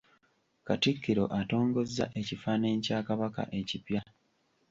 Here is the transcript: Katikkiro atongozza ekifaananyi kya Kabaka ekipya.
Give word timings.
Katikkiro 0.67 1.25
atongozza 1.39 2.05
ekifaananyi 2.19 2.79
kya 2.85 2.99
Kabaka 3.07 3.43
ekipya. 3.59 4.01